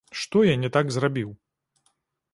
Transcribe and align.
Што 0.21 0.41
я 0.45 0.55
не 0.61 0.71
так 0.77 0.89
зрабіў? 0.95 1.29